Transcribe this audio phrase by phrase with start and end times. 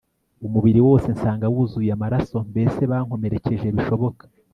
[0.47, 4.23] umubiri wose nsanga wuzuye amaraso mbese bankomerekeje bishoboka